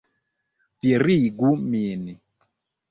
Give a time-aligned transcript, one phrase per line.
[0.87, 2.13] Virigu min!